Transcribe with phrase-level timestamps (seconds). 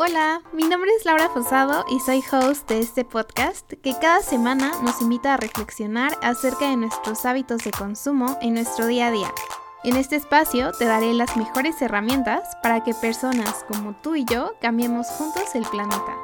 [0.00, 4.70] Hola, mi nombre es Laura Fosado y soy host de este podcast que cada semana
[4.82, 9.34] nos invita a reflexionar acerca de nuestros hábitos de consumo en nuestro día a día.
[9.82, 14.52] En este espacio te daré las mejores herramientas para que personas como tú y yo
[14.60, 16.16] cambiemos juntos el planeta.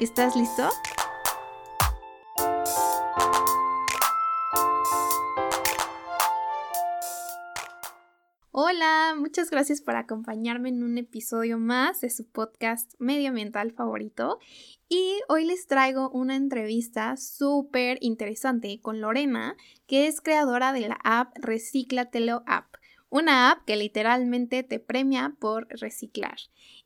[0.00, 0.68] ¿Estás listo?
[8.56, 14.38] Hola, muchas gracias por acompañarme en un episodio más de su podcast medioambiental favorito.
[14.88, 19.56] Y hoy les traigo una entrevista súper interesante con Lorena,
[19.88, 22.76] que es creadora de la app Reciclatelo App,
[23.08, 26.36] una app que literalmente te premia por reciclar.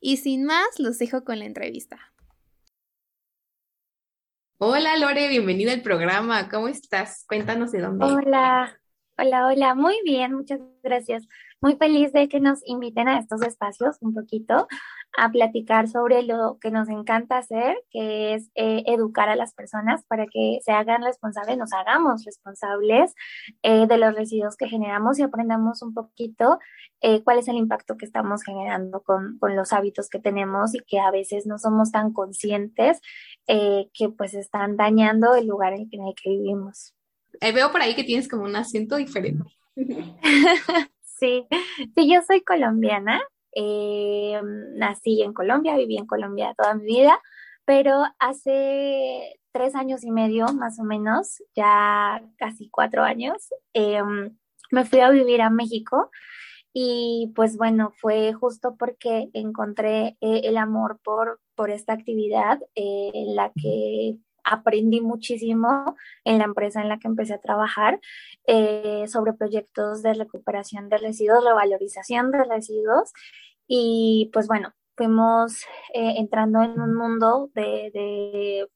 [0.01, 1.99] Y sin más, los dejo con la entrevista.
[4.57, 6.49] Hola Lore, bienvenida al programa.
[6.49, 7.25] ¿Cómo estás?
[7.27, 8.05] Cuéntanos de dónde.
[8.05, 8.81] Hola,
[9.19, 9.75] hola, hola.
[9.75, 11.27] Muy bien, muchas gracias
[11.61, 14.67] muy feliz de que nos inviten a estos espacios un poquito
[15.17, 20.05] a platicar sobre lo que nos encanta hacer, que es eh, educar a las personas
[20.05, 23.13] para que se hagan responsables, nos hagamos responsables
[23.63, 26.59] eh, de los residuos que generamos y aprendamos un poquito
[27.01, 30.79] eh, cuál es el impacto que estamos generando con, con, los hábitos que tenemos y
[30.79, 32.99] que a veces no somos tan conscientes
[33.47, 36.93] que pues están dañando el lugar en el que vivimos.
[37.41, 39.43] veo por ahí que tienes como un acento diferente.
[41.19, 41.47] Sí,
[41.95, 43.21] sí, yo soy colombiana.
[43.53, 44.39] Eh,
[44.75, 47.19] nací en Colombia, viví en Colombia toda mi vida,
[47.65, 54.01] pero hace tres años y medio, más o menos, ya casi cuatro años, eh,
[54.71, 56.11] me fui a vivir a México.
[56.71, 63.35] Y pues bueno, fue justo porque encontré eh, el amor por, por esta actividad en
[63.35, 64.17] la que
[64.49, 67.99] aprendí muchísimo en la empresa en la que empecé a trabajar
[68.45, 73.11] eh, sobre proyectos de recuperación de residuos, revalorización de residuos.
[73.67, 75.63] Y pues bueno, fuimos
[75.93, 78.67] eh, entrando en un mundo de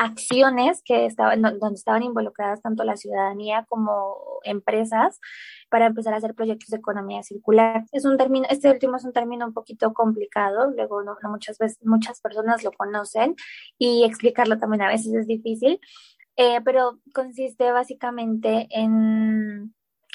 [0.00, 5.20] acciones que estaban, donde estaban involucradas tanto la ciudadanía como empresas
[5.68, 7.84] para empezar a hacer proyectos de economía circular.
[7.92, 11.78] Es un término, este último es un término un poquito complicado, luego no, muchas veces
[11.84, 13.36] muchas personas lo conocen
[13.76, 15.78] y explicarlo también a veces es difícil,
[16.36, 19.74] eh, pero consiste básicamente en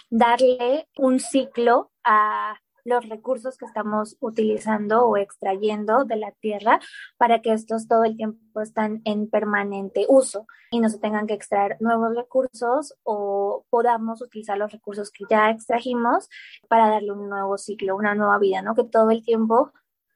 [0.10, 6.80] darle un ciclo a los recursos que estamos utilizando o extrayendo de la tierra
[7.18, 11.34] para que estos todo el tiempo están en permanente uso y no se tengan que
[11.34, 16.30] extraer nuevos recursos o podamos utilizar los recursos que ya extrajimos
[16.70, 18.76] para darle un nuevo ciclo, una nueva vida, ¿no?
[18.76, 19.74] Que todo el tiempo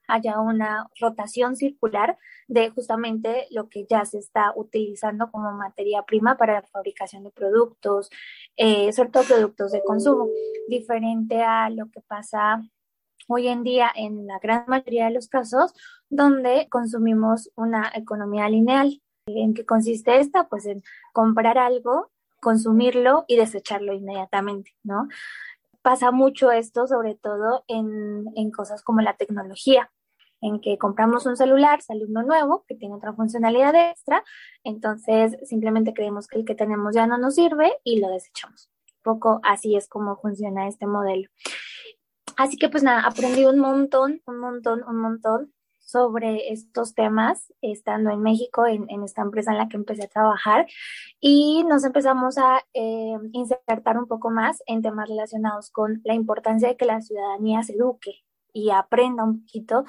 [0.09, 6.37] haya una rotación circular de justamente lo que ya se está utilizando como materia prima
[6.37, 8.09] para la fabricación de productos,
[8.57, 10.27] eh, sobre todo productos de consumo,
[10.67, 12.61] diferente a lo que pasa
[13.27, 15.73] hoy en día en la gran mayoría de los casos
[16.09, 19.01] donde consumimos una economía lineal.
[19.27, 20.49] ¿En qué consiste esta?
[20.49, 20.81] Pues en
[21.13, 22.09] comprar algo,
[22.41, 25.07] consumirlo y desecharlo inmediatamente, ¿no?
[25.83, 29.91] Pasa mucho esto, sobre todo en, en cosas como la tecnología
[30.41, 34.23] en que compramos un celular, sale uno nuevo que tiene otra funcionalidad extra,
[34.63, 38.69] entonces simplemente creemos que el que tenemos ya no nos sirve y lo desechamos.
[38.97, 41.29] Un poco así es como funciona este modelo.
[42.37, 45.53] Así que pues nada, aprendí un montón, un montón, un montón
[45.89, 50.67] sobre estos temas estando en México, en, esta empresa en la que empecé a trabajar
[51.19, 56.69] y nos empezamos a eh, insertar un poco más en temas relacionados con la importancia
[56.69, 58.23] de que la ciudadanía se eduque
[58.53, 59.85] y aprenda un poquito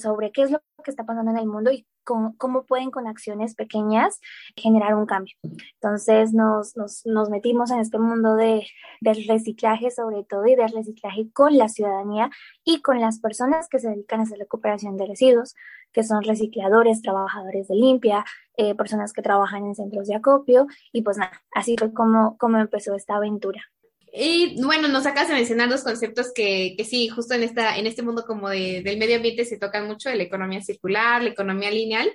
[0.00, 3.54] sobre qué es lo que está pasando en el mundo y cómo, pueden con acciones
[3.54, 4.20] pequeñas
[4.56, 5.34] generar un cambio.
[5.74, 8.66] Entonces nos, nos, nos metimos en este mundo de,
[9.00, 12.30] del reciclaje sobre todo y del reciclaje con la ciudadanía
[12.64, 15.54] y con las personas que se dedican a hacer recuperación de residuos,
[15.92, 18.24] que son recicladores, trabajadores de limpia,
[18.56, 22.58] eh, personas que trabajan en centros de acopio y pues nada, así fue como, como
[22.58, 23.62] empezó esta aventura.
[24.16, 27.88] Y bueno, nos acabas de mencionar dos conceptos que, que sí, justo en, esta, en
[27.88, 31.68] este mundo como de, del medio ambiente se tocan mucho, la economía circular, la economía
[31.72, 32.14] lineal,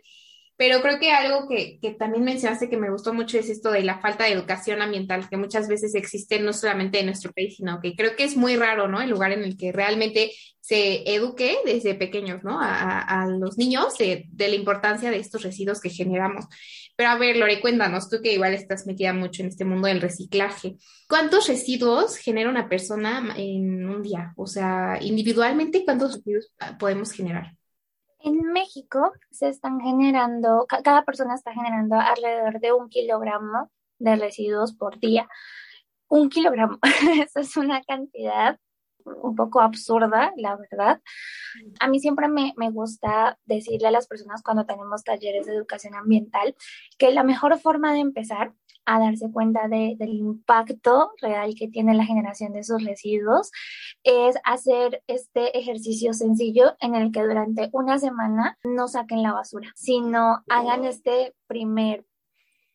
[0.55, 3.83] pero creo que algo que, que, también mencionaste que me gustó mucho es esto de
[3.83, 7.81] la falta de educación ambiental, que muchas veces existe no solamente en nuestro país, sino
[7.81, 9.01] que creo que es muy raro, ¿no?
[9.01, 10.31] El lugar en el que realmente
[10.61, 12.61] se eduque desde pequeños, ¿no?
[12.61, 16.45] A, a los niños de, de, la importancia de estos residuos que generamos.
[16.99, 20.01] Pero a ver, Lore, cuéntanos, tú que igual estás metida mucho en este mundo del
[20.01, 20.75] reciclaje,
[21.07, 24.33] ¿cuántos residuos genera una persona en un día?
[24.35, 27.55] O sea, individualmente, ¿cuántos residuos podemos generar?
[28.19, 34.73] En México se están generando, cada persona está generando alrededor de un kilogramo de residuos
[34.73, 35.25] por día.
[36.09, 36.79] Un kilogramo,
[37.23, 38.59] eso es una cantidad
[39.21, 41.01] un poco absurda, la verdad.
[41.79, 45.95] A mí siempre me, me gusta decirle a las personas cuando tenemos talleres de educación
[45.95, 46.55] ambiental
[46.97, 48.53] que la mejor forma de empezar
[48.89, 53.51] a darse cuenta de, del impacto real que tiene la generación de sus residuos
[54.03, 59.71] es hacer este ejercicio sencillo en el que durante una semana no saquen la basura,
[59.75, 62.03] sino hagan este primer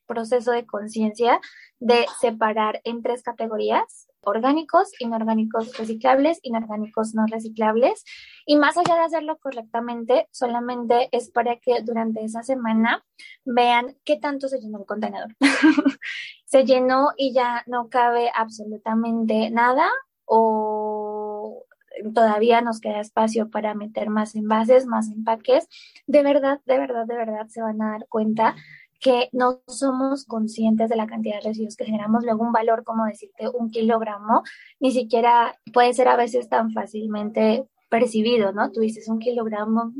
[0.06, 1.40] proceso de conciencia
[1.80, 8.04] de separar en tres categorías, orgánicos, inorgánicos reciclables, inorgánicos no reciclables.
[8.46, 13.04] Y más allá de hacerlo correctamente, solamente es para que durante esa semana
[13.44, 15.34] vean qué tanto se llenó el contenedor.
[16.44, 19.90] se llenó y ya no cabe absolutamente nada
[20.24, 21.64] o
[22.14, 25.68] todavía nos queda espacio para meter más envases, más empaques.
[26.06, 28.54] De verdad, de verdad, de verdad se van a dar cuenta
[29.04, 33.04] que no somos conscientes de la cantidad de residuos que generamos, luego un valor como
[33.04, 34.42] decirte un kilogramo,
[34.80, 38.72] ni siquiera puede ser a veces tan fácilmente percibido, ¿no?
[38.72, 39.92] Tú dices un kilogramo,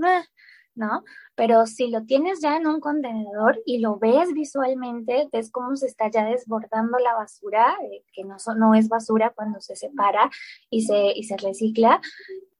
[0.75, 1.05] ¿no?
[1.35, 5.87] Pero si lo tienes ya en un contenedor y lo ves visualmente, ves cómo se
[5.87, 10.31] está ya desbordando la basura, eh, que no, no es basura cuando se separa
[10.71, 12.01] y se, y se recicla,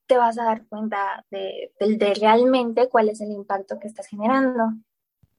[0.07, 4.75] te vas a dar cuenta de, de realmente cuál es el impacto que estás generando.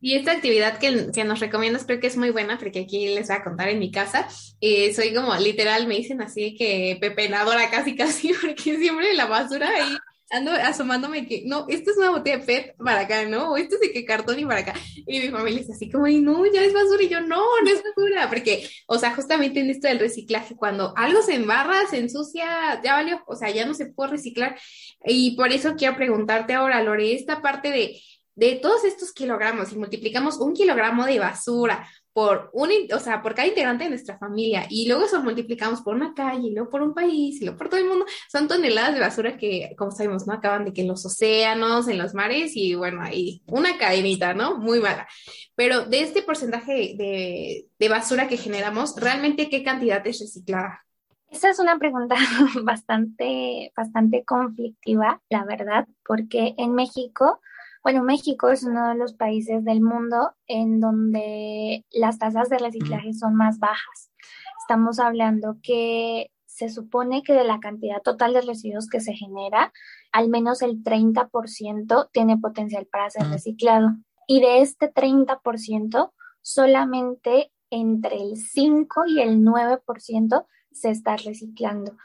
[0.05, 3.27] Y esta actividad que, que, nos recomiendas creo que es muy buena porque aquí les
[3.27, 4.27] voy a contar en mi casa.
[4.61, 9.67] Eh, soy como literal, me dicen así que pepenadora casi casi porque siempre la basura
[9.67, 9.97] ahí
[10.29, 13.53] ando asomándome que no, esto es una botella de PET para acá, ¿no?
[13.53, 14.73] O esto es de que cartón y para acá.
[15.07, 17.01] Y mi familia es así como, y no, ya es basura.
[17.01, 18.29] Y yo, no, no es basura.
[18.29, 22.93] Porque, o sea, justamente en esto del reciclaje, cuando algo se embarra, se ensucia, ya
[22.93, 24.55] valió, o sea, ya no se puede reciclar.
[25.03, 27.99] Y por eso quiero preguntarte ahora, Lore, esta parte de
[28.35, 33.35] de todos estos kilogramos y multiplicamos un kilogramo de basura por un, o sea, por
[33.35, 36.81] cada integrante de nuestra familia y luego eso multiplicamos por una calle y luego por
[36.81, 40.25] un país y luego por todo el mundo, son toneladas de basura que, como sabemos,
[40.25, 40.33] ¿no?
[40.33, 44.57] Acaban de que en los océanos, en los mares y bueno, ahí una cadenita, ¿no?
[44.57, 45.07] Muy mala.
[45.55, 50.85] Pero de este porcentaje de, de basura que generamos, ¿realmente qué cantidad es reciclada?
[51.29, 52.15] Esa es una pregunta
[52.63, 57.41] bastante, bastante conflictiva, la verdad, porque en México
[57.85, 63.13] bueno, México es uno de los países del mundo en donde las tasas de reciclaje
[63.13, 64.11] son más bajas.
[64.59, 69.71] Estamos hablando que se supone que de la cantidad total de residuos que se genera,
[70.11, 73.89] al menos el 30% tiene potencial para ser reciclado.
[74.25, 76.11] Y de este 30%,
[76.41, 81.95] solamente entre el 5 y el 9% se está reciclando.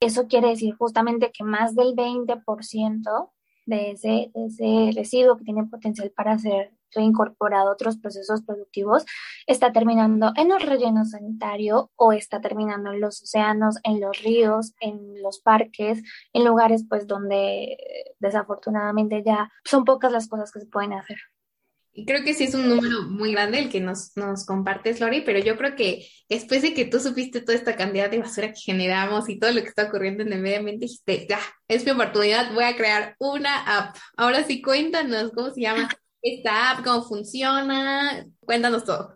[0.00, 3.30] Eso quiere decir justamente que más del 20%
[3.66, 9.04] de ese, ese residuo que tiene potencial para ser reincorporado a otros procesos productivos
[9.46, 14.74] está terminando en el relleno sanitario o está terminando en los océanos, en los ríos,
[14.80, 16.02] en los parques,
[16.32, 17.76] en lugares pues donde
[18.18, 21.18] desafortunadamente ya son pocas las cosas que se pueden hacer.
[22.04, 25.38] Creo que sí es un número muy grande el que nos, nos compartes, Lori, pero
[25.38, 29.28] yo creo que después de que tú supiste toda esta cantidad de basura que generamos
[29.28, 31.38] y todo lo que está ocurriendo en el medio ambiente, dijiste, ya,
[31.68, 33.96] es mi oportunidad, voy a crear una app.
[34.16, 35.88] Ahora sí, cuéntanos cómo se llama
[36.22, 39.15] esta app, cómo funciona, cuéntanos todo.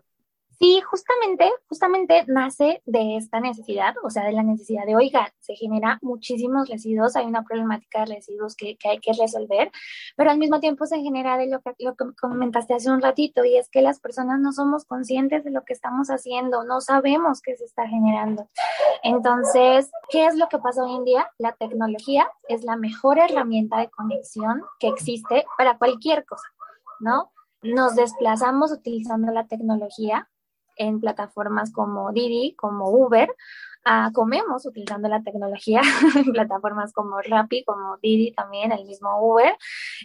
[0.61, 5.55] Sí, justamente, justamente nace de esta necesidad, o sea, de la necesidad de, oiga, se
[5.55, 9.71] genera muchísimos residuos, hay una problemática de residuos que, que hay que resolver,
[10.15, 13.43] pero al mismo tiempo se genera de lo que, lo que comentaste hace un ratito,
[13.43, 17.41] y es que las personas no somos conscientes de lo que estamos haciendo, no sabemos
[17.41, 18.47] qué se está generando.
[19.01, 21.27] Entonces, ¿qué es lo que pasa hoy en día?
[21.39, 26.47] La tecnología es la mejor herramienta de conexión que existe para cualquier cosa,
[26.99, 27.31] ¿no?
[27.63, 30.27] Nos desplazamos utilizando la tecnología
[30.75, 33.29] en plataformas como Didi, como Uber,
[33.85, 35.81] uh, comemos utilizando la tecnología
[36.15, 39.55] en plataformas como Rappi, como Didi también, el mismo Uber.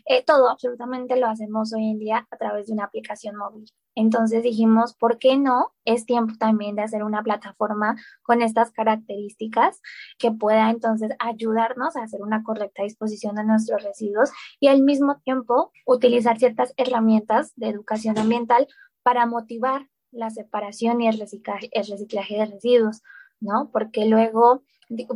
[0.06, 3.70] Eh, todo absolutamente lo hacemos hoy en día a través de una aplicación móvil.
[3.96, 5.73] Entonces dijimos, ¿por qué no?
[5.87, 9.80] Es tiempo también de hacer una plataforma con estas características
[10.18, 14.30] que pueda entonces ayudarnos a hacer una correcta disposición de nuestros residuos
[14.61, 18.68] y al mismo tiempo utilizar ciertas herramientas de educación ambiental
[19.02, 23.03] para motivar la separación y el reciclaje, el reciclaje de residuos,
[23.41, 23.71] ¿no?
[23.73, 24.63] Porque luego,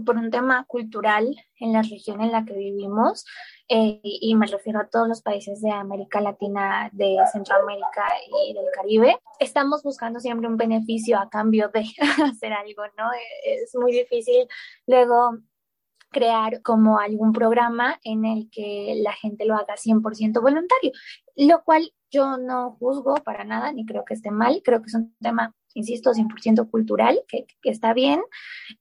[0.04, 3.24] por un tema cultural en la región en la que vivimos,
[3.68, 8.04] eh, y me refiero a todos los países de América Latina, de Centroamérica
[8.48, 11.84] y del Caribe, estamos buscando siempre un beneficio a cambio de
[12.24, 13.10] hacer algo, ¿no?
[13.44, 14.48] Es muy difícil
[14.86, 15.38] luego
[16.10, 20.90] crear como algún programa en el que la gente lo haga 100% voluntario,
[21.36, 24.94] lo cual yo no juzgo para nada, ni creo que esté mal, creo que es
[24.94, 28.20] un tema, insisto, 100% cultural, que, está bien.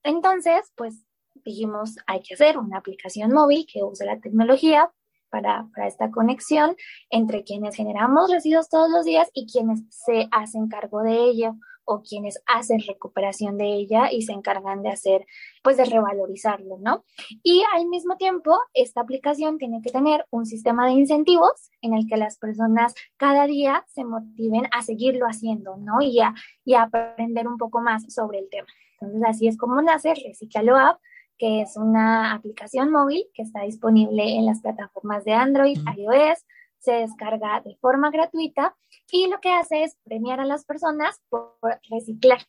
[0.03, 1.05] Entonces, pues
[1.45, 4.91] dijimos, hay que hacer una aplicación móvil que use la tecnología
[5.29, 6.75] para, para, esta conexión
[7.09, 11.55] entre quienes generamos residuos todos los días y quienes se hacen cargo de ello
[11.89, 15.25] o quienes hacen recuperación de ella y se encargan de hacer,
[15.63, 17.03] pues de revalorizarlo, ¿no?
[17.41, 22.08] Y al mismo tiempo, esta aplicación tiene que tener un sistema de incentivos en el
[22.08, 26.00] que las personas cada día se motiven a seguirlo haciendo, ¿no?
[26.00, 28.67] Y a, y a aprender un poco más sobre el tema.
[29.01, 31.00] Entonces, así es como nace Reciclalo App,
[31.39, 36.46] que es una aplicación móvil que está disponible en las plataformas de Android, iOS,
[36.79, 38.75] se descarga de forma gratuita
[39.12, 41.57] y lo que hace es premiar a las personas por
[41.89, 42.39] reciclar.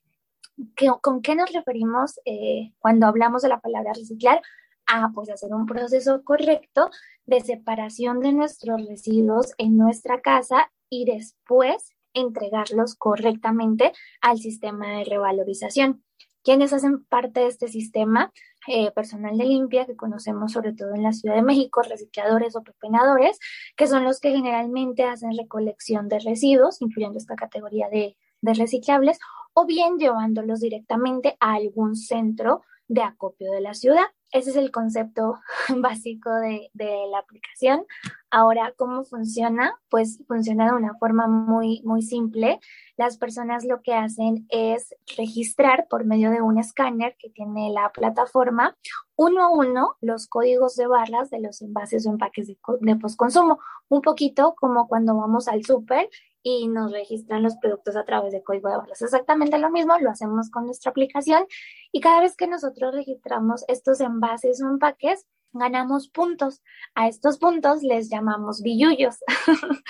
[1.01, 4.43] ¿Con qué nos referimos eh, cuando hablamos de la palabra reciclar?
[4.87, 6.91] A pues hacer un proceso correcto
[7.25, 15.05] de separación de nuestros residuos en nuestra casa y después entregarlos correctamente al sistema de
[15.05, 16.03] revalorización.
[16.43, 18.33] ¿Quiénes hacen parte de este sistema?
[18.73, 22.63] Eh, personal de limpia que conocemos sobre todo en la Ciudad de México, recicladores o
[22.63, 23.41] pepenadores,
[23.77, 29.19] que son los que generalmente hacen recolección de residuos, incluyendo esta categoría de, de reciclables,
[29.55, 34.07] o bien llevándolos directamente a algún centro de acopio de la ciudad.
[34.33, 35.41] Ese es el concepto
[35.77, 37.85] básico de, la aplicación.
[38.31, 39.75] Ahora, ¿cómo funciona?
[39.89, 42.61] Pues funciona de una forma muy, muy simple.
[42.97, 47.91] Las personas lo que hacen es registrar por medio de un escáner que tiene la
[47.91, 48.77] plataforma
[49.17, 53.59] uno a uno los códigos de barras de los envases o empaques de, de postconsumo.
[53.89, 56.09] Un poquito como cuando vamos al súper
[56.43, 59.03] y nos registran los productos a través de código de barras.
[59.03, 61.45] Exactamente lo mismo lo hacemos con nuestra aplicación
[61.93, 66.63] y cada vez que nosotros registramos estos envases o empaques, ganamos puntos.
[66.95, 69.19] A estos puntos les llamamos billullos.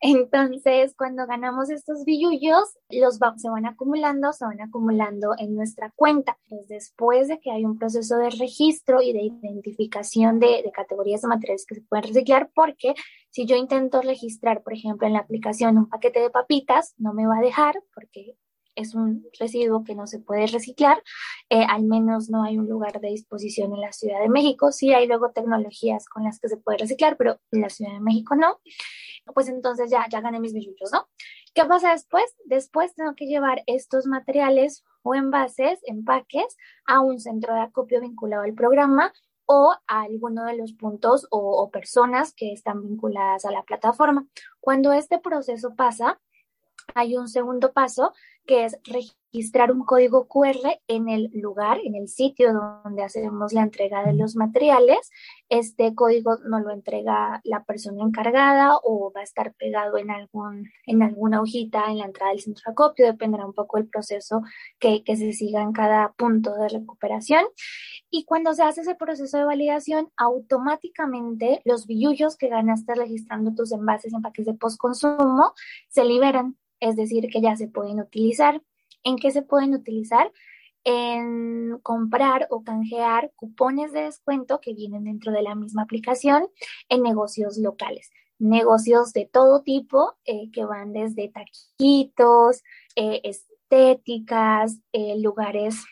[0.00, 6.38] Entonces, cuando ganamos estos billullos, los se van acumulando, se van acumulando en nuestra cuenta.
[6.48, 11.28] Pues después de que hay un proceso de registro y de identificación de, categorías de
[11.28, 12.94] materiales que se pueden reciclar, porque
[13.30, 17.26] si yo intento registrar, por ejemplo, en la aplicación un paquete de papitas, no me
[17.26, 18.36] va a dejar porque
[18.76, 21.02] es un residuo que no se puede reciclar,
[21.50, 24.94] eh, al menos no hay un lugar de disposición en la Ciudad de México, sí
[24.94, 28.36] hay luego tecnologías con las que se puede reciclar, pero en la Ciudad de México
[28.36, 28.60] no,
[29.34, 31.08] pues entonces ya, ya gané mis billullos, ¿no?
[31.54, 32.24] ¿Qué pasa después?
[32.44, 36.56] Después tengo que llevar estos materiales o envases, empaques,
[36.86, 39.12] a un centro de acopio vinculado al programa
[39.46, 44.26] o a alguno de los puntos o, o personas que están vinculadas a la plataforma.
[44.60, 46.20] Cuando este proceso pasa,
[46.94, 48.12] hay un segundo paso
[48.46, 53.62] que es registrar un código QR en el lugar, en el sitio donde hacemos la
[53.62, 55.10] entrega de los materiales.
[55.48, 60.70] Este código nos lo entrega la persona encargada o va a estar pegado en, algún,
[60.86, 64.42] en alguna hojita en la entrada del centro de acopio, dependerá un poco del proceso
[64.78, 67.44] que, se siga en cada punto de recuperación.
[68.10, 73.72] Y cuando se hace ese proceso de validación, automáticamente los billullos que ganaste registrando tus
[73.72, 75.52] envases y empaques de postconsumo
[75.88, 78.62] se liberan es decir, que ya se pueden utilizar.
[79.02, 80.32] ¿En qué se pueden utilizar?
[80.84, 86.48] En comprar o canjear cupones de descuento que vienen dentro de la misma aplicación
[86.88, 88.10] en negocios locales.
[88.38, 92.62] Negocios de todo tipo eh, que van desde taquitos,
[92.94, 95.84] eh, estéticas, eh, lugares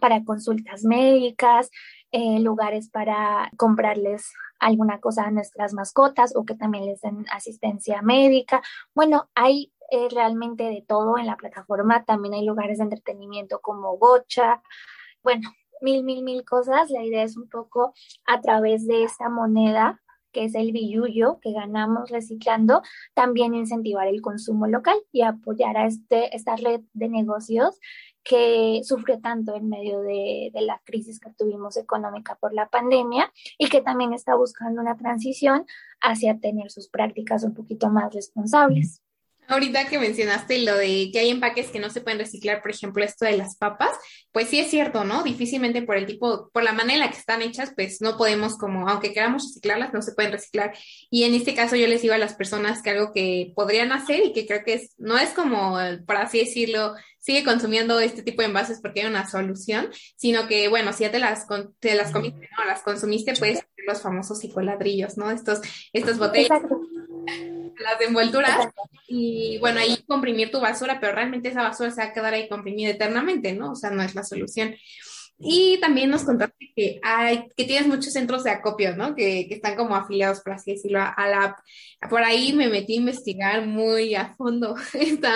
[0.00, 1.70] para consultas médicas,
[2.12, 8.62] lugares para comprarles alguna cosa a nuestras mascotas o que también les den asistencia médica.
[8.94, 12.04] Bueno, hay eh, realmente de todo en la plataforma.
[12.04, 14.62] También hay lugares de entretenimiento como Gocha.
[15.22, 16.90] Bueno, mil, mil, mil cosas.
[16.90, 17.94] La idea es un poco
[18.26, 20.00] a través de esta moneda
[20.32, 22.82] que es el billullo que ganamos reciclando,
[23.14, 27.78] también incentivar el consumo local y apoyar a este, esta red de negocios
[28.22, 33.32] que sufrió tanto en medio de, de, la crisis que tuvimos económica por la pandemia
[33.56, 35.64] y que también está buscando una transición
[36.00, 39.02] hacia tener sus prácticas un poquito más responsables.
[39.48, 43.02] Ahorita que mencionaste lo de que hay empaques que no se pueden reciclar, por ejemplo,
[43.02, 43.90] esto de las papas,
[44.30, 45.22] pues sí es cierto, ¿no?
[45.22, 48.58] Difícilmente por el tipo, por la manera en la que están hechas, pues no podemos
[48.58, 50.76] como, aunque queramos reciclarlas, no se pueden reciclar.
[51.10, 54.22] Y en este caso yo les digo a las personas que algo que podrían hacer
[54.22, 58.42] y que creo que es, no es como, por así decirlo, sigue consumiendo este tipo
[58.42, 61.46] de envases porque hay una solución, sino que, bueno, si ya te las,
[61.80, 62.66] te las comiste, ¿no?
[62.66, 65.30] Las consumiste, puedes hacer los famosos psicoladrillos, ¿no?
[65.30, 65.60] Estos,
[65.94, 66.50] estas botellas.
[66.50, 68.68] Exacto las envolturas
[69.06, 72.48] y bueno, ahí comprimir tu basura, pero realmente esa basura se va a quedar ahí
[72.48, 73.72] comprimida eternamente, ¿no?
[73.72, 74.74] O sea, no es la solución.
[75.40, 79.14] Y también nos contaste que hay, que tienes muchos centros de acopio, ¿no?
[79.14, 81.58] Que, que están como afiliados, por así decirlo, a la app.
[82.10, 84.74] Por ahí me metí a investigar muy a fondo.
[84.94, 85.34] Está,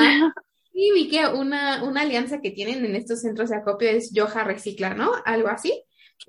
[0.75, 4.43] y vi que una, una alianza que tienen en estos centros de acopio es Yoja
[4.45, 5.13] Recicla, ¿no?
[5.25, 5.85] Algo así.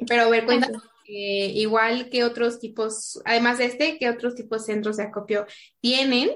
[0.08, 4.65] Pero a ver, cuéntanos, eh, igual que otros tipos, además de este, ¿qué otros tipos
[4.65, 5.45] de centros de acopio
[5.81, 6.31] tienen?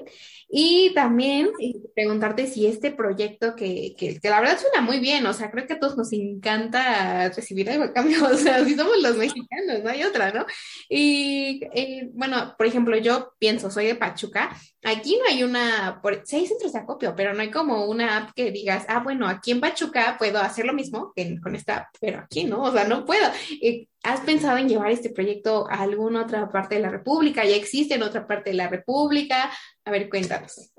[0.50, 5.26] Y también eh, preguntarte si este proyecto que, que, que, la verdad suena muy bien,
[5.26, 8.74] o sea, creo que a todos nos encanta recibir algo a cambio, o sea, si
[8.74, 10.46] somos los mexicanos, no hay otra, ¿no?
[10.88, 16.22] Y eh, bueno, por ejemplo, yo pienso, soy de Pachuca, aquí no hay una, por,
[16.24, 19.26] sí hay centros de acopio, pero no hay como una app que digas, ah, bueno,
[19.26, 22.72] aquí en Pachuca puedo hacer lo mismo que con esta app, pero aquí no, o
[22.72, 23.26] sea, no puedo.
[23.60, 27.44] Eh, ¿Has pensado en llevar este proyecto a alguna otra parte de la República?
[27.44, 29.50] ¿Ya existe en otra parte de la República?
[29.84, 30.72] A ver, cuéntanos.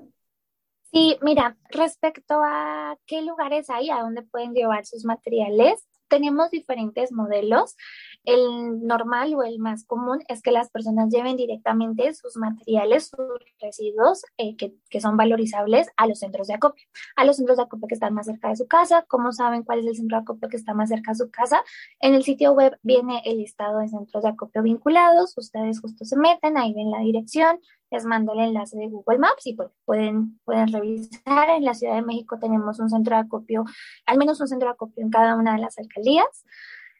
[0.92, 7.12] Sí, mira, respecto a qué lugares hay, a dónde pueden llevar sus materiales, tenemos diferentes
[7.12, 7.76] modelos.
[8.24, 13.26] El normal o el más común es que las personas lleven directamente sus materiales, sus
[13.60, 16.84] residuos eh, que, son valorizables a los centros de acopio,
[17.16, 19.04] a los centros de acopio que están más cerca de su casa.
[19.08, 21.62] ¿Cómo saben cuál es el centro de acopio que está más cerca de su casa?
[22.00, 25.36] En el sitio web viene el listado de centros de acopio vinculados.
[25.38, 27.58] Ustedes justo se meten, ahí ven la dirección,
[27.90, 31.50] les mando el enlace de Google Maps y pues pueden, pueden revisar.
[31.50, 33.64] En la Ciudad de México tenemos un centro de acopio,
[34.06, 36.44] al menos un centro de acopio en cada una de las alcaldías.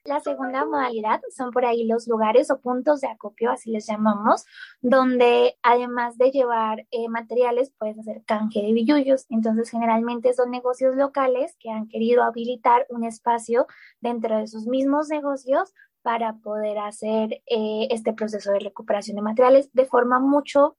[0.05, 4.47] La segunda modalidad son por ahí los lugares o puntos de acopio, así les llamamos,
[4.81, 9.27] donde además de llevar eh, materiales puedes hacer canje de billullos.
[9.29, 13.67] Entonces generalmente son negocios locales que han querido habilitar un espacio
[14.01, 19.71] dentro de sus mismos negocios para poder hacer eh, este proceso de recuperación de materiales
[19.75, 20.79] de forma mucho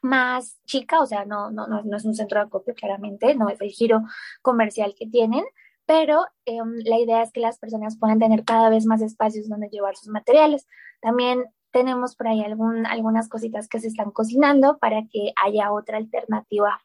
[0.00, 3.60] más chica, o sea, no, no, no, es un centro de acopio claramente, no es
[3.60, 4.02] el giro
[4.40, 5.44] comercial que tienen,
[5.86, 9.68] pero em, la idea es que las personas puedan tener cada vez más espacios donde
[9.68, 10.66] llevar sus materiales.
[11.00, 16.80] También tenemos por ahí algunas cositas que se están cocinando para que haya otra alternativa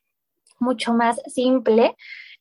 [0.60, 1.96] mucho más simple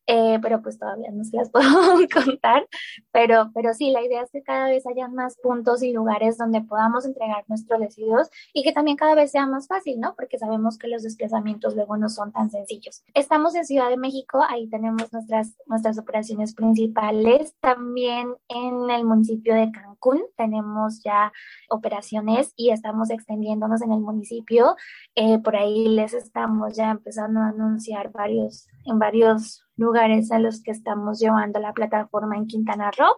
[0.07, 1.67] eh, pero pues todavía no se las puedo
[2.13, 2.67] contar,
[3.13, 6.61] pero, pero sí, la idea es que cada vez haya más puntos y lugares donde
[6.61, 10.15] podamos entregar nuestros residuos y que también cada vez sea más fácil, ¿no?
[10.15, 13.03] Porque sabemos que los desplazamientos luego no son tan sencillos.
[13.15, 19.55] Estamos en Ciudad de México, ahí tenemos nuestras, nuestras operaciones principales, también en el municipio
[19.55, 21.33] de Cancún tenemos ya
[21.69, 24.77] operaciones y estamos extendiéndonos en el municipio,
[25.15, 30.63] eh, por ahí les estamos ya empezando a anunciar varios, en varios lugares a los
[30.63, 33.17] que estamos llevando la plataforma en Quintana Roo.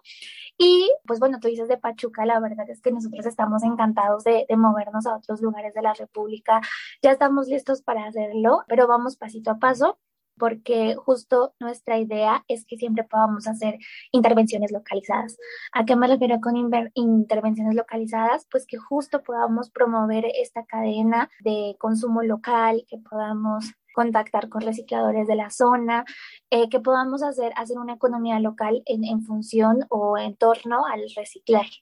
[0.57, 4.44] Y pues bueno, tú dices de Pachuca, la verdad es que nosotros estamos encantados de,
[4.48, 6.61] de, movernos a otros lugares de la República.
[7.02, 9.98] Ya estamos listos para hacerlo, pero vamos pasito a paso
[10.38, 13.78] porque justo nuestra idea es que siempre podamos hacer
[14.12, 15.37] intervenciones localizadas.
[15.72, 16.57] ¿A qué me refiero con
[16.94, 18.46] intervenciones localizadas?
[18.50, 25.26] Pues que justo podamos promover esta cadena de consumo local, que podamos contactar con recicladores
[25.26, 26.04] de la zona,
[26.50, 31.80] eh, que podamos hacer, hacer una economía local en, función o en torno al reciclaje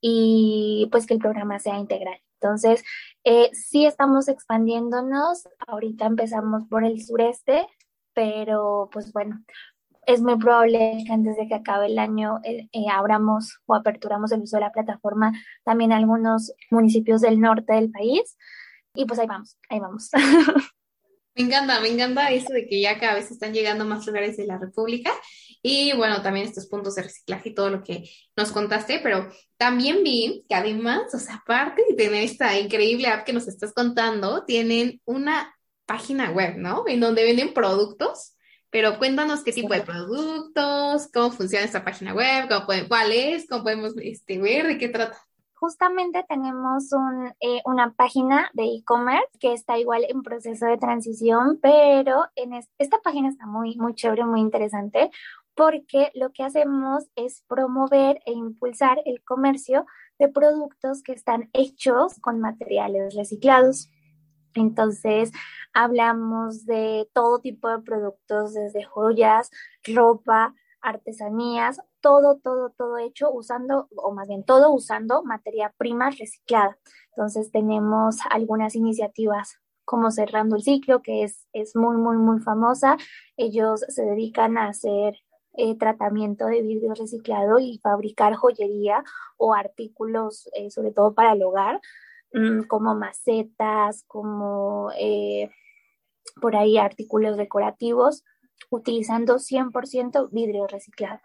[0.00, 2.18] y pues que el programa sea integral.
[2.40, 2.82] Entonces,
[3.24, 7.66] eh, sí estamos expandiéndonos, ahorita empezamos por el sureste,
[8.14, 9.44] pero pues bueno,
[10.06, 14.32] es muy probable que antes de que acabe el año eh, eh, abramos o aperturamos
[14.32, 15.32] el uso de la plataforma
[15.64, 18.38] también algunos municipios del norte del país.
[18.94, 20.10] Y pues ahí vamos, ahí vamos.
[21.38, 24.44] Me encanta, me encanta eso de que ya cada vez están llegando más lugares de
[24.44, 25.12] la República.
[25.62, 30.02] Y bueno, también estos puntos de reciclaje y todo lo que nos contaste, pero también
[30.02, 34.44] vi que además, o sea, aparte de tener esta increíble app que nos estás contando,
[34.46, 35.54] tienen una
[35.86, 36.82] página web, ¿no?
[36.88, 38.34] En donde venden productos,
[38.70, 43.46] pero cuéntanos qué tipo de productos, cómo funciona esta página web, cómo pueden, cuál es,
[43.48, 45.16] cómo podemos este, ver, de qué trata
[45.60, 46.90] justamente tenemos
[47.40, 52.98] eh, una página de e-commerce que está igual en proceso de transición, pero en esta
[53.00, 55.10] página está muy, muy chévere, muy interesante,
[55.54, 59.86] porque lo que hacemos es promover e impulsar el comercio
[60.18, 63.90] de productos que están hechos con materiales reciclados.
[64.54, 65.32] Entonces,
[65.72, 69.50] hablamos de todo tipo de productos, desde joyas,
[69.84, 76.78] ropa, artesanías, todo, todo, todo hecho usando, o más bien todo usando materia prima reciclada.
[77.10, 82.96] Entonces tenemos algunas iniciativas como Cerrando el Ciclo, que es, es muy, muy, muy famosa.
[83.36, 85.14] Ellos se dedican a hacer
[85.54, 89.02] eh, tratamiento de vidrio reciclado y fabricar joyería
[89.38, 91.80] o artículos, eh, sobre todo para el hogar,
[92.32, 95.50] mm, como macetas, como eh,
[96.40, 98.24] por ahí artículos decorativos
[98.70, 101.20] utilizando 100% vidrio reciclado.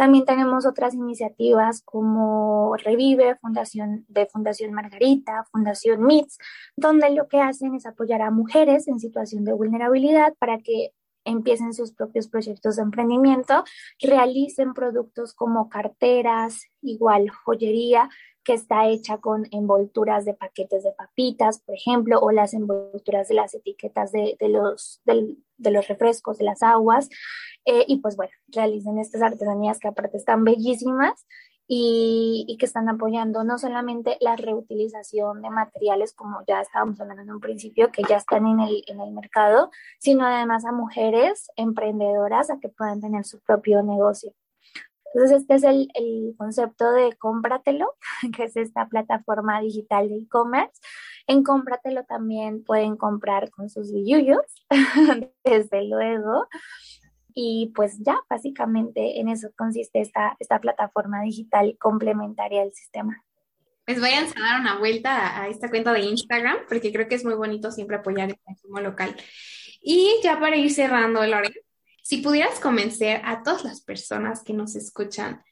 [0.00, 6.38] También tenemos otras iniciativas como Revive, Fundación de Fundación Margarita, Fundación MITS,
[6.74, 10.94] donde lo que hacen es apoyar a mujeres en situación de vulnerabilidad para que
[11.26, 13.62] empiecen sus propios proyectos de emprendimiento,
[14.00, 18.08] realicen productos como carteras, igual joyería,
[18.44, 23.34] que está hecha con envolturas de paquetes de papitas, por ejemplo, o las envolturas de
[23.34, 27.08] las etiquetas de, los, de los refrescos, de las aguas.
[27.66, 31.26] Eh, y pues bueno, realicen estas artesanías que aparte están bellísimas
[31.72, 37.30] y, que están apoyando no solamente la reutilización de materiales, como ya estábamos hablando en
[37.30, 42.50] un principio, que ya están en el, en el mercado, sino además a mujeres emprendedoras
[42.50, 44.32] a que puedan tener su propio negocio.
[45.12, 47.94] Entonces, este es el, el, concepto de cómpratelo,
[48.36, 50.80] que es esta plataforma digital de e-commerce.
[51.26, 54.40] En cómpratelo también pueden comprar con sus billullos,
[55.44, 56.46] desde luego.
[57.34, 63.22] Y pues ya, básicamente en eso consiste esta, esta plataforma digital complementaria del sistema.
[63.86, 67.24] Pues vayan a dar una vuelta a, esta cuenta de Instagram, porque creo que es
[67.24, 69.16] muy bonito siempre apoyar el consumo local.
[69.82, 71.52] Y ya para ir cerrando, Lore,
[72.02, 75.42] si pudieras convencer a todas las personas que nos escuchan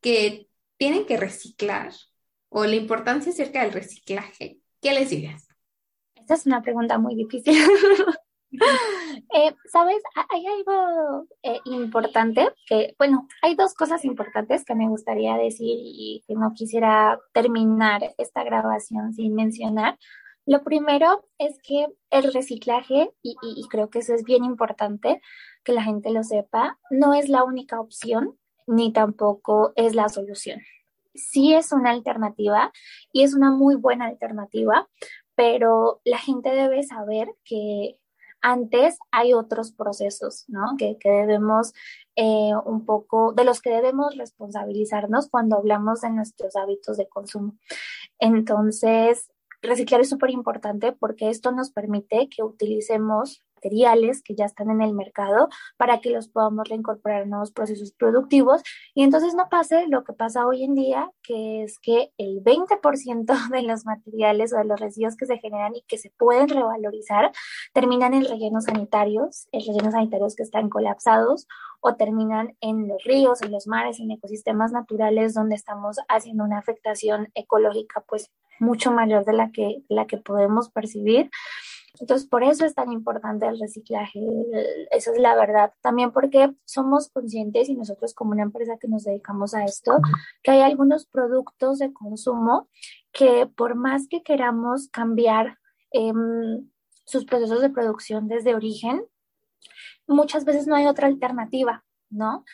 [0.00, 1.92] que tienen que reciclar
[2.48, 5.46] o la importancia acerca del reciclaje, ¿qué les dirías?
[6.14, 7.54] Esta es una pregunta muy difícil.
[9.34, 15.36] Eh, Sabes, hay algo eh, importante que, bueno, hay dos cosas importantes que me gustaría
[15.36, 19.98] decir y que no quisiera terminar esta grabación sin mencionar.
[20.44, 23.36] Lo primero es que el reciclaje, y,
[23.68, 25.20] creo que eso es bien importante
[25.64, 30.60] que la gente lo sepa, no es la única opción ni tampoco es la solución.
[31.14, 32.72] Sí es una alternativa
[33.12, 34.88] y es una muy buena alternativa,
[35.34, 37.98] pero la gente debe saber que
[38.40, 40.76] antes hay otros procesos, ¿no?
[40.76, 41.72] Que, debemos
[42.16, 47.54] eh, un poco, de los que debemos responsabilizarnos cuando hablamos de nuestros hábitos de consumo.
[48.18, 49.31] Entonces,
[49.62, 54.82] reciclar es súper importante porque esto nos permite que utilicemos materiales que ya están en
[54.82, 58.62] el mercado para que los podamos reincorporar a nuevos procesos productivos
[58.94, 63.48] y entonces no pase lo que pasa hoy en día, que es que el 20%
[63.50, 67.30] de los materiales o de los residuos que se generan y que se pueden revalorizar
[67.72, 71.46] terminan en rellenos sanitarios, en rellenos sanitarios que están colapsados
[71.80, 76.58] o terminan en los ríos, en los mares, en ecosistemas naturales donde estamos haciendo una
[76.58, 81.30] afectación ecológica pues mucho mayor de la que, la que podemos percibir.
[82.02, 84.18] Entonces, por eso es tan importante el reciclaje,
[84.90, 85.72] esa es la verdad.
[85.82, 90.00] También porque somos conscientes y nosotros como una empresa que nos dedicamos a esto,
[90.42, 92.68] que hay algunos productos de consumo
[93.12, 95.58] que por más que queramos cambiar
[95.92, 96.68] em,
[97.04, 99.06] sus procesos de producción desde origen,
[100.08, 102.44] muchas veces no hay otra alternativa, ¿no?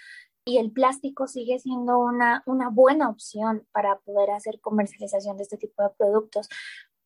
[0.44, 5.56] Y el plástico sigue siendo una, una buena opción para poder hacer comercialización de este
[5.56, 6.50] tipo de productos.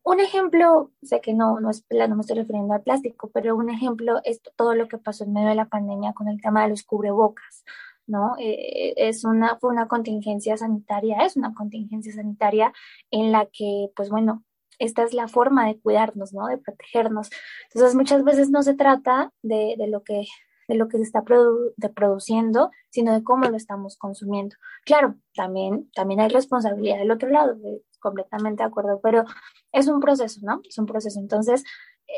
[0.04, 3.70] Un ejemplo, sé que no, no, es, no me estoy refiriendo al plástico, pero un
[3.70, 6.70] ejemplo es todo lo que pasó en medio de la pandemia con el tema de
[6.70, 7.64] los cubrebocas,
[8.06, 8.34] ¿no?
[8.38, 12.72] Eh, es una, fue una contingencia sanitaria, es una contingencia sanitaria
[13.12, 14.44] en la que, pues bueno,
[14.78, 16.46] esta es la forma de cuidarnos, ¿no?
[16.48, 17.30] De protegernos.
[17.72, 20.24] Entonces, muchas veces no se trata de, de lo que
[20.68, 24.56] de lo que se está produciendo, sino de cómo lo estamos consumiendo.
[24.84, 27.56] Claro, también, también hay responsabilidad del otro lado,
[28.02, 29.24] completamente de acuerdo, pero
[29.72, 30.60] es un proceso, ¿no?
[30.68, 31.18] Es un proceso.
[31.18, 31.64] Entonces,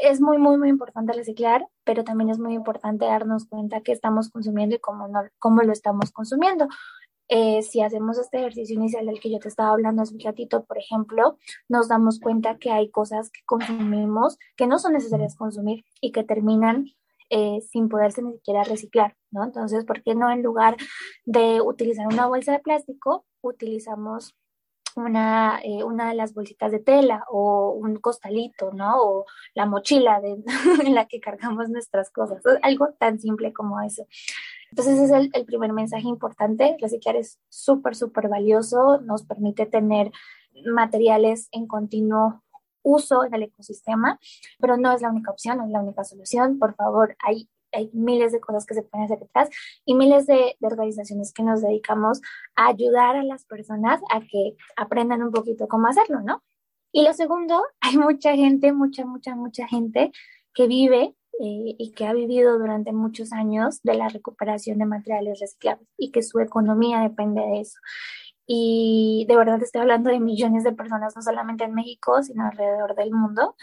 [0.03, 4.31] es muy, muy, muy importante reciclar, pero también es muy importante darnos cuenta qué estamos
[4.31, 6.67] consumiendo y cómo, no, cómo lo estamos consumiendo.
[7.29, 10.65] Eh, si hacemos este ejercicio inicial del que yo te estaba hablando hace un ratito,
[10.65, 15.85] por ejemplo, nos damos cuenta que hay cosas que consumimos que no son necesarias consumir
[16.01, 16.87] y que terminan
[17.31, 19.45] eh, sin poderse ni siquiera reciclar, ¿no?
[19.45, 20.77] Entonces, ¿por qué no en lugar
[21.25, 24.37] de utilizar una bolsa de plástico, utilizamos
[24.95, 28.95] una, eh, una de las bolsitas de tela o un costalito, ¿no?
[29.03, 30.43] O la mochila de,
[30.87, 32.43] en la que cargamos nuestras cosas.
[32.63, 34.07] Algo tan simple como eso.
[34.71, 36.77] Entonces ese es el, el primer mensaje importante.
[36.81, 39.01] Reciclar es súper, súper valioso.
[39.01, 40.11] Nos permite tener
[40.67, 42.43] materiales en continuo
[42.85, 44.21] uso en el ecosistema,
[44.61, 46.59] pero no es la única opción, no es la única solución.
[46.59, 49.49] Por favor, hay hay miles de cosas que se pueden hacer detrás
[49.85, 52.21] y miles de, organizaciones que nos dedicamos
[52.57, 56.43] a ayudar a las personas a que aprendan un poquito cómo hacerlo, ¿no?
[56.93, 60.13] Y lo segundo, hay mucha gente, mucha, mucha, mucha gente
[60.55, 65.41] que vive eh, y que ha vivido durante muchos años de la recuperación de materiales
[65.41, 67.79] reciclables y que su economía depende de eso.
[68.47, 72.95] Y de verdad estoy hablando de millones de personas, no solamente en México, sino alrededor
[72.95, 73.57] del mundo.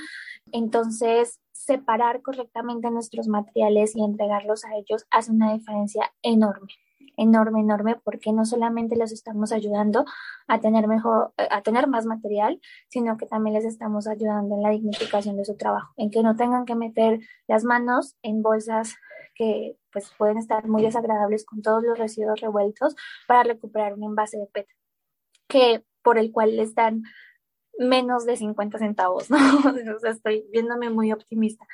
[0.51, 6.73] Entonces, separar correctamente nuestros materiales y entregarlos a ellos hace una diferencia enorme,
[7.17, 10.05] enorme, enorme, porque no solamente los estamos ayudando
[10.47, 14.71] a tener mejor, a tener más material, sino que también les estamos ayudando en la
[14.71, 18.95] dignificación de su trabajo, en que no tengan que meter las manos en bolsas
[19.35, 22.95] que pues pueden estar muy desagradables con todos los residuos revueltos
[23.27, 24.67] para recuperar un envase de PET,
[25.47, 27.03] que por el cual les dan
[27.77, 29.37] menos de 50 centavos, ¿no?
[30.09, 31.65] estoy viéndome muy optimista.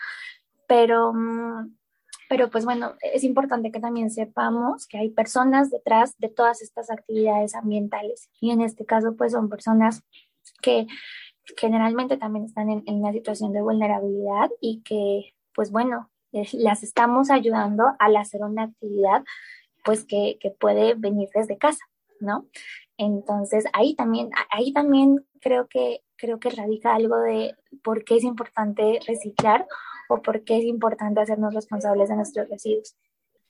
[0.67, 1.75] Pero, mm,
[2.29, 6.89] pero pues bueno, es importante que también sepamos que hay personas detrás de todas estas
[6.89, 10.03] actividades ambientales y en este caso pues son personas
[10.61, 10.87] que
[11.55, 16.83] generalmente también están en, en una situación de vulnerabilidad y que pues bueno, eh, las
[16.83, 19.23] estamos ayudando al hacer una actividad
[19.83, 21.83] pues que, que puede venir desde casa,
[22.19, 22.47] ¿no?
[22.97, 28.23] Entonces, ahí también, ahí también creo que, creo que radica algo de por qué es
[28.23, 29.67] importante reciclar
[30.09, 32.95] o por qué es importante hacernos responsables de nuestros residuos.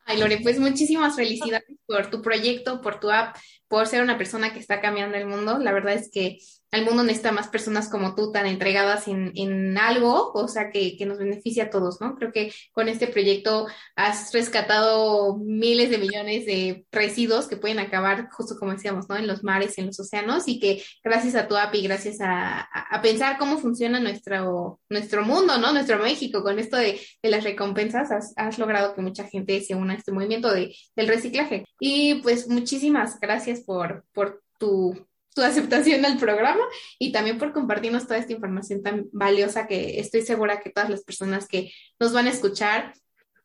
[0.09, 3.35] Ay, Lore, pues muchísimas felicidades por tu proyecto, por tu app,
[3.67, 5.57] por ser una persona que está cambiando el mundo.
[5.57, 6.39] La verdad es que
[6.71, 10.97] el mundo necesita más personas como tú tan entregadas en, en algo, o sea, que,
[10.97, 12.15] que, nos beneficia a todos, ¿no?
[12.15, 18.27] Creo que con este proyecto has rescatado miles de millones de residuos que pueden acabar,
[18.31, 19.15] justo como decíamos, ¿no?
[19.15, 22.61] En los mares, en los océanos, y que gracias a tu app y gracias a,
[22.61, 25.71] a, pensar cómo funciona nuestro, nuestro mundo, ¿no?
[25.71, 29.75] Nuestro México, con esto de, de las recompensas, has, has, logrado que mucha gente se
[29.75, 31.63] una a este movimiento de, del reciclaje.
[31.79, 36.63] Y pues muchísimas gracias por, por tu tu aceptación al programa
[36.97, 41.03] y también por compartirnos toda esta información tan valiosa que estoy segura que todas las
[41.03, 42.95] personas que nos van a escuchar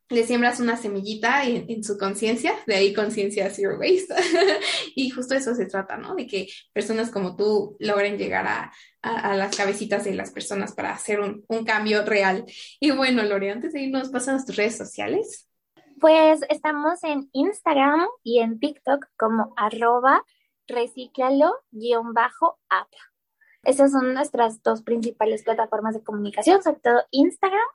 [0.09, 4.14] le siembras una semillita en, su conciencia, de ahí conciencia zero waste.
[4.94, 6.14] y justo eso se trata, ¿no?
[6.14, 8.72] De que personas como tú logren llegar a,
[9.03, 12.44] a, a las cabecitas de las personas para hacer un, un, cambio real.
[12.81, 15.46] Y bueno, Lore, antes de irnos, pasan tus redes sociales.
[16.02, 20.24] Pues estamos en Instagram y en TikTok como arroba
[20.66, 21.52] reciclalo-app.
[23.62, 27.68] Esas son nuestras dos principales plataformas de comunicación, sobre todo Instagram.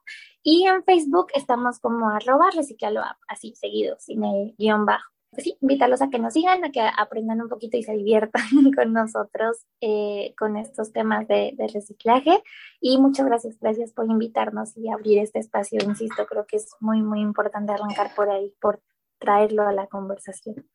[0.43, 5.09] Y en Facebook estamos como arroba reciclalo-app, así seguido, sin el guion bajo.
[5.37, 8.41] Pues sí, invitarlos a que nos sigan, a que aprendan un poquito y se diviertan
[8.75, 12.41] con nosotros eh, con estos temas de, de, reciclaje.
[12.81, 15.79] Y muchas gracias, gracias por invitarnos y abrir este espacio.
[15.83, 18.81] Insisto, creo que es muy, muy importante arrancar por ahí, por
[19.19, 20.67] traerlo a la conversación.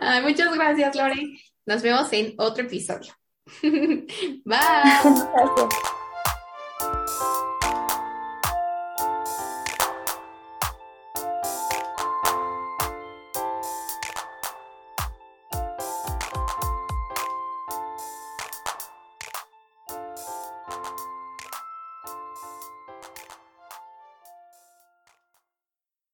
[0.00, 1.38] Ay, muchas gracias, Lore.
[1.66, 3.12] Nos vemos en otro episodio.
[3.62, 4.08] Bye.